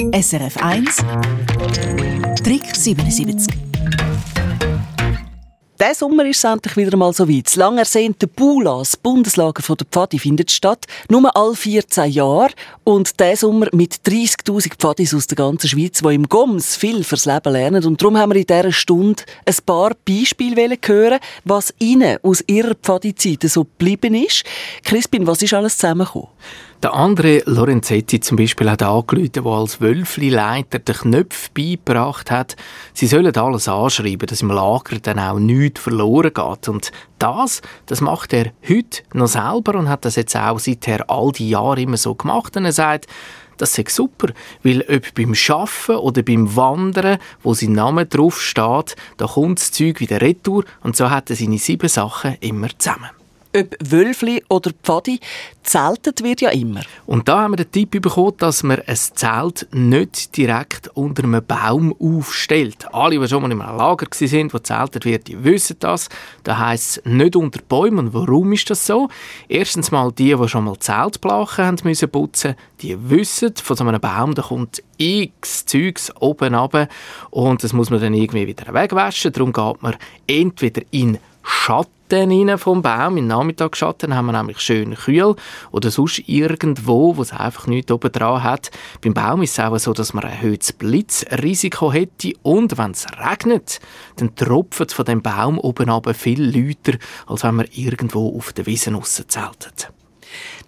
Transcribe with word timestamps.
SRF 0.00 0.56
1 0.56 0.96
Trick 2.42 2.74
77 2.74 3.54
Diesen 5.78 5.94
Sommer 5.94 6.24
ist 6.24 6.42
endlich 6.42 6.76
wieder 6.78 6.96
mal 6.96 7.12
so 7.12 7.28
weit. 7.28 7.44
Das 7.44 7.56
lang 7.56 7.76
ersehnte 7.76 8.26
Bula, 8.26 8.78
das 8.78 8.96
Bundeslager 8.96 9.62
der 9.62 9.86
Pfadi, 9.86 10.18
findet 10.18 10.50
statt. 10.50 10.86
Nur 11.10 11.36
alle 11.36 11.54
14 11.54 12.10
Jahre. 12.12 12.48
Und 12.82 13.20
diesen 13.20 13.36
Sommer 13.36 13.68
mit 13.72 13.96
30.000 13.96 14.72
Pfadis 14.78 15.12
aus 15.12 15.26
der 15.26 15.36
ganzen 15.36 15.68
Schweiz, 15.68 16.00
die 16.00 16.14
im 16.14 16.26
GOMS 16.30 16.76
viel 16.76 17.04
fürs 17.04 17.26
Leben 17.26 17.52
lernen. 17.52 17.84
Und 17.84 18.00
darum 18.00 18.16
haben 18.16 18.32
wir 18.32 18.40
in 18.40 18.46
dieser 18.46 18.72
Stunde 18.72 19.22
ein 19.44 19.56
paar 19.66 19.92
Beispiele 20.08 20.78
hören, 20.82 21.20
was 21.44 21.74
Ihnen 21.78 22.16
aus 22.22 22.42
Ihrer 22.46 22.74
Pfadi-Zeit 22.74 23.42
so 23.50 23.64
geblieben 23.64 24.14
ist. 24.14 24.44
Crispin, 24.82 25.26
was 25.26 25.42
ist 25.42 25.52
alles 25.52 25.76
zusammengekommen? 25.76 26.28
Der 26.82 26.94
andere 26.94 27.42
Lorenzetti 27.44 28.20
zum 28.20 28.38
Beispiel 28.38 28.70
hat 28.70 28.82
angerufen, 28.82 29.32
der 29.32 29.44
als 29.44 29.82
Wölfli-Leiter 29.82 30.78
den 30.78 30.94
Knöpf 30.94 31.50
beigebracht 31.50 32.30
hat. 32.30 32.56
Sie 32.94 33.06
sollen 33.06 33.36
alles 33.36 33.68
anschreiben, 33.68 34.26
dass 34.26 34.40
im 34.40 34.48
Lager 34.50 34.98
dann 34.98 35.18
auch 35.18 35.38
nichts 35.38 35.82
verloren 35.82 36.32
geht. 36.32 36.68
Und 36.70 36.90
das, 37.18 37.60
das 37.84 38.00
macht 38.00 38.32
er 38.32 38.52
heute 38.66 39.02
noch 39.12 39.26
selber 39.26 39.78
und 39.78 39.90
hat 39.90 40.06
das 40.06 40.16
jetzt 40.16 40.34
auch 40.34 40.58
seither 40.58 41.10
all 41.10 41.32
die 41.32 41.50
Jahre 41.50 41.82
immer 41.82 41.98
so 41.98 42.14
gemacht. 42.14 42.56
Und 42.56 42.64
er 42.64 42.72
sagt, 42.72 43.06
das 43.58 43.76
ist 43.76 43.90
super, 43.90 44.32
weil 44.62 44.80
ob 44.88 45.14
beim 45.14 45.34
Schaffen 45.34 45.96
oder 45.96 46.22
beim 46.22 46.56
Wandern, 46.56 47.18
wo 47.42 47.52
sein 47.52 47.72
Name 47.72 48.06
drauf 48.06 48.40
steht, 48.40 48.96
da 49.18 49.26
kommt 49.26 49.60
das 49.60 49.70
Zeug 49.70 50.00
wieder 50.00 50.22
retour 50.22 50.64
und 50.82 50.96
so 50.96 51.10
hat 51.10 51.28
er 51.28 51.36
seine 51.36 51.58
sieben 51.58 51.90
Sachen 51.90 52.38
immer 52.40 52.70
zusammen 52.78 53.10
ob 53.56 53.76
Wölfli 53.80 54.42
oder 54.48 54.70
Pfadi, 54.82 55.20
zeltet 55.62 56.22
wird 56.22 56.40
ja 56.40 56.50
immer. 56.50 56.82
Und 57.06 57.28
da 57.28 57.42
haben 57.42 57.52
wir 57.52 57.64
den 57.64 57.70
Tipp 57.70 58.02
bekommen, 58.02 58.34
dass 58.38 58.62
man 58.62 58.80
ein 58.86 58.96
Zelt 58.96 59.68
nicht 59.72 60.36
direkt 60.36 60.88
unter 60.94 61.24
einem 61.24 61.44
Baum 61.44 61.94
aufstellt. 61.98 62.86
Alle, 62.92 63.18
die 63.18 63.28
schon 63.28 63.42
mal 63.42 63.50
in 63.50 63.60
einem 63.60 63.76
Lager 63.76 64.06
waren, 64.06 64.52
wo 64.52 64.58
zeltet 64.58 65.04
wird, 65.04 65.28
die 65.28 65.42
wissen 65.44 65.76
das. 65.80 66.08
Da 66.44 66.58
heisst 66.58 66.98
es 66.98 67.04
nicht 67.04 67.36
unter 67.36 67.60
Bäumen. 67.62 68.12
Warum 68.12 68.52
ist 68.52 68.70
das 68.70 68.86
so? 68.86 69.08
Erstens 69.48 69.90
mal 69.90 70.12
die, 70.12 70.34
die 70.34 70.48
schon 70.48 70.64
mal 70.64 70.78
Zeltblachen 70.78 71.64
haben 71.64 71.78
müssen 71.84 72.10
putzen, 72.10 72.54
die 72.80 72.96
wissen, 73.10 73.54
von 73.56 73.76
so 73.76 73.84
einem 73.84 74.00
Baum, 74.00 74.34
da 74.34 74.42
kommt 74.42 74.82
x 74.96 75.64
Zeugs 75.66 76.12
oben 76.20 76.54
runter 76.54 76.88
und 77.30 77.64
das 77.64 77.72
muss 77.72 77.90
man 77.90 78.00
dann 78.00 78.14
irgendwie 78.14 78.46
wieder 78.46 78.72
wegwaschen. 78.72 79.32
Darum 79.32 79.52
geht 79.52 79.82
man 79.82 79.96
entweder 80.26 80.82
in 80.90 81.18
Schatten 81.42 82.48
rein 82.48 82.58
vom 82.58 82.82
Baum, 82.82 83.16
im 83.16 83.26
Nachmittagsschatten 83.26 84.14
haben 84.14 84.26
wir 84.26 84.32
nämlich 84.32 84.60
schön 84.60 84.94
kühl 84.94 85.36
oder 85.70 85.90
sonst 85.90 86.22
irgendwo, 86.26 87.16
wo 87.16 87.22
es 87.22 87.32
einfach 87.32 87.66
nichts 87.66 87.92
oben 87.92 88.10
dran 88.10 88.42
hat. 88.42 88.70
Beim 89.00 89.14
Baum 89.14 89.42
ist 89.42 89.52
es 89.52 89.60
auch 89.60 89.78
so, 89.78 89.92
dass 89.92 90.12
man 90.12 90.24
ein 90.24 90.32
erhöhtes 90.32 90.72
Blitzrisiko 90.72 91.92
hätte 91.92 92.32
und 92.42 92.76
wenn 92.78 92.90
es 92.90 93.06
regnet, 93.18 93.80
dann 94.16 94.34
tropft 94.34 94.92
von 94.92 95.04
dem 95.04 95.22
Baum 95.22 95.58
oben 95.58 95.88
aber 95.88 96.14
viel 96.14 96.42
lauter, 96.42 96.98
als 97.26 97.44
wenn 97.44 97.54
man 97.54 97.66
irgendwo 97.72 98.36
auf 98.36 98.52
der 98.52 98.66
Wiese 98.66 98.92
zeltet. 99.02 99.90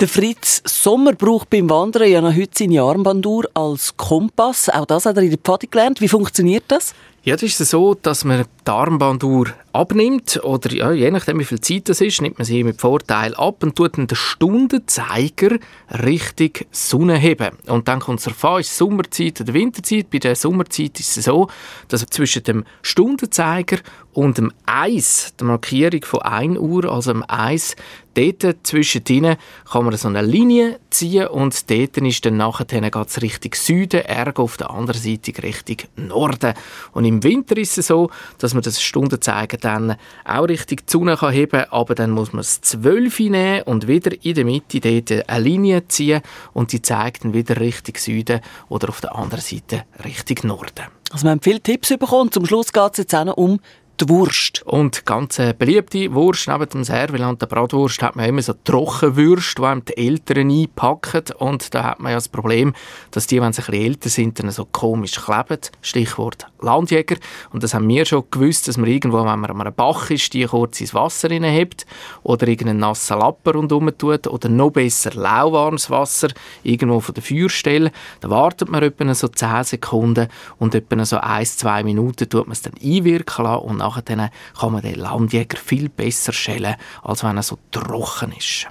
Der 0.00 0.08
Fritz 0.08 0.62
Sommer 0.66 1.14
braucht 1.14 1.48
beim 1.48 1.70
Wandern 1.70 2.10
ja 2.10 2.20
noch 2.20 2.34
heute 2.34 2.50
seine 2.52 2.82
Armbanduhr 2.82 3.48
als 3.54 3.96
Kompass. 3.96 4.68
Auch 4.68 4.84
das 4.84 5.06
hat 5.06 5.16
er 5.16 5.22
in 5.22 5.30
der 5.30 5.38
Pfadi 5.38 5.68
gelernt. 5.68 6.02
Wie 6.02 6.08
funktioniert 6.08 6.64
das? 6.68 6.94
Ja, 7.26 7.34
das 7.34 7.42
ist 7.42 7.58
so, 7.58 7.94
dass 7.94 8.24
man 8.24 8.44
die 8.64 8.70
Armbanduhr 8.70 9.48
abnimmt 9.72 10.40
oder 10.44 10.72
ja, 10.72 10.92
je 10.92 11.10
nachdem 11.10 11.40
wie 11.40 11.44
viel 11.44 11.60
Zeit 11.60 11.88
das 11.88 12.00
ist, 12.00 12.22
nimmt 12.22 12.38
man 12.38 12.44
sie 12.44 12.62
mit 12.62 12.80
Vorteil 12.80 13.34
ab 13.34 13.64
und 13.64 13.74
tut 13.74 13.98
dann 13.98 14.06
den 14.06 14.14
Stundenzeiger 14.14 15.58
Richtung 15.90 16.52
Sonne 16.70 17.16
heben. 17.16 17.50
Und 17.66 17.88
dann 17.88 17.98
kommt 17.98 18.20
es 18.20 18.32
darauf 18.32 18.60
ist 18.60 18.76
Sommerzeit 18.76 19.40
oder 19.40 19.54
Winterzeit. 19.54 20.08
Bei 20.10 20.18
der 20.18 20.36
Sommerzeit 20.36 21.00
ist 21.00 21.16
es 21.16 21.24
so, 21.24 21.48
dass 21.88 22.06
zwischen 22.06 22.44
dem 22.44 22.64
Stundenzeiger 22.82 23.78
und 24.12 24.38
dem 24.38 24.52
Eis, 24.64 25.34
der 25.38 25.48
Markierung 25.48 26.04
von 26.04 26.22
1 26.22 26.58
Uhr, 26.58 26.84
also 26.90 27.12
dem 27.12 27.24
Eis, 27.28 27.76
dort 28.14 28.56
zwischendrin 28.62 29.36
kann 29.70 29.84
man 29.84 29.94
so 29.96 30.08
eine 30.08 30.22
Linie 30.22 30.80
ziehen 30.88 31.26
und 31.26 31.70
dort 31.70 31.98
ist 31.98 32.24
dann 32.24 32.38
nachher 32.38 32.64
geht's 32.64 33.20
Richtung 33.20 33.52
Süden, 33.54 34.00
ergo 34.00 34.44
auf 34.44 34.56
der 34.56 34.70
anderen 34.70 35.02
Seite 35.02 35.42
Richtung 35.42 35.76
Norden. 35.96 36.54
Und 36.92 37.04
im 37.04 37.15
Winter 37.22 37.56
ist 37.56 37.78
es 37.78 37.88
so, 37.88 38.10
dass 38.38 38.54
man 38.54 38.62
das 38.62 38.82
Stundenzeiger 38.82 39.56
dann 39.56 39.96
auch 40.24 40.44
Richtung 40.44 40.78
die 40.78 40.90
Sonne 40.90 41.16
kann 41.16 41.32
heben 41.32 41.62
kann, 41.62 41.70
aber 41.70 41.94
dann 41.94 42.10
muss 42.10 42.32
man 42.32 42.40
es 42.40 42.60
12 42.60 43.20
nehmen 43.20 43.62
und 43.62 43.88
wieder 43.88 44.12
in 44.22 44.34
der 44.34 44.44
Mitte 44.44 44.80
dort 44.80 45.28
eine 45.28 45.44
Linie 45.44 45.86
ziehen 45.88 46.22
und 46.52 46.72
die 46.72 46.82
zeigt 46.82 47.24
dann 47.24 47.34
wieder 47.34 47.60
Richtung 47.60 47.96
Süden 47.96 48.40
oder 48.68 48.88
auf 48.88 49.00
der 49.00 49.14
anderen 49.14 49.42
Seite 49.42 49.84
Richtung 50.04 50.48
Norden. 50.48 50.86
Also 51.10 51.24
wir 51.24 51.30
haben 51.30 51.40
viele 51.40 51.60
Tipps 51.60 51.88
bekommen. 51.88 52.32
Zum 52.32 52.46
Schluss 52.46 52.72
geht 52.72 52.92
es 52.92 52.98
jetzt 52.98 53.14
auch 53.14 53.36
um 53.36 53.60
die 54.00 54.08
Wurst. 54.08 54.62
Und 54.64 55.06
ganz 55.06 55.38
äh, 55.38 55.54
beliebte 55.58 56.12
Wurst 56.12 56.48
neben 56.48 56.68
dem 56.68 56.84
Serviland 56.84 57.40
der 57.40 57.46
Bratwurst 57.46 58.02
hat 58.02 58.16
man 58.16 58.26
immer 58.28 58.42
so 58.42 58.54
Trockenwürste, 58.64 59.62
die 59.62 59.66
einem 59.66 59.84
die 59.84 59.96
Eltern 59.96 60.50
einpacken. 60.50 61.24
Und 61.38 61.74
da 61.74 61.84
hat 61.84 62.00
man 62.00 62.12
ja 62.12 62.16
das 62.16 62.28
Problem, 62.28 62.74
dass 63.10 63.26
die, 63.26 63.40
wenn 63.40 63.52
sie 63.52 63.62
ein 63.62 63.66
bisschen 63.66 63.84
älter 63.84 64.08
sind, 64.08 64.38
dann 64.38 64.50
so 64.50 64.64
komisch 64.64 65.16
kleben. 65.16 65.60
Stichwort 65.80 66.46
Landjäger. 66.60 67.16
Und 67.52 67.62
das 67.62 67.74
haben 67.74 67.88
wir 67.88 68.04
schon 68.04 68.24
gewusst, 68.30 68.68
dass 68.68 68.76
man 68.76 68.88
irgendwo, 68.88 69.18
wenn 69.18 69.38
man 69.38 69.50
an 69.50 69.60
einem 69.60 69.74
Bach 69.74 70.10
ist, 70.10 70.32
die 70.34 70.44
kurz 70.44 70.80
ins 70.80 70.94
Wasser 70.94 71.28
hebt 71.28 71.86
oder 72.22 72.48
irgendeinen 72.48 72.80
nassen 72.80 73.18
Lappen 73.18 73.52
rundherum 73.52 73.90
tut 73.96 74.26
oder 74.26 74.48
noch 74.48 74.70
besser 74.70 75.12
lauwarmes 75.14 75.90
Wasser 75.90 76.28
irgendwo 76.62 77.00
von 77.00 77.14
der 77.14 77.22
Feuerstelle. 77.22 77.92
Da 78.20 78.30
wartet 78.30 78.68
man 78.68 78.82
etwa 78.82 79.14
so 79.14 79.28
10 79.28 79.64
Sekunden 79.64 80.28
und 80.58 80.74
etwa 80.74 81.04
so 81.04 81.18
1-2 81.18 81.84
Minuten 81.84 82.28
tut 82.28 82.46
man 82.46 82.52
es 82.52 82.62
dann 82.62 82.74
einwirken 82.82 83.44
lassen 83.44 83.64
und 83.64 83.82
nachher 83.86 84.30
kann 84.58 84.72
man 84.72 84.82
den 84.82 84.96
Landjäger 84.96 85.58
viel 85.58 85.88
besser 85.88 86.32
schälen, 86.32 86.76
als 87.02 87.22
wenn 87.22 87.36
er 87.36 87.42
so 87.42 87.58
trocken 87.70 88.32
ist. 88.32 88.66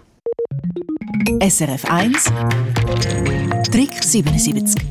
SRF 1.42 1.86
1 1.86 2.32
Trick 3.72 4.04
77 4.04 4.82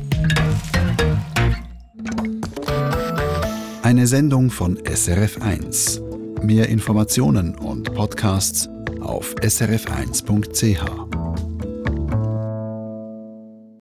Eine 3.83 4.07
Sendung 4.07 4.49
von 4.49 4.79
SRF 4.85 5.41
1. 5.41 6.01
Mehr 6.41 6.69
Informationen 6.69 7.55
und 7.55 7.93
Podcasts 7.93 8.67
auf 9.01 9.35
srf1.ch. 9.35 11.24